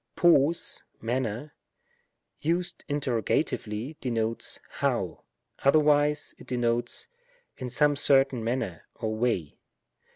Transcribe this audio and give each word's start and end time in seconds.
nG}(;y 0.17 0.81
manner; 0.99 1.53
used 2.39 2.83
interrogatively, 2.87 3.97
denotes 4.01 4.59
"how?" 4.67 5.21
otherwise 5.59 6.33
it 6.39 6.47
denotes," 6.47 7.07
in 7.59 7.69
some 7.69 7.95
certain 7.95 8.43
manner, 8.43 8.85
or 8.95 9.15
way." 9.15 9.59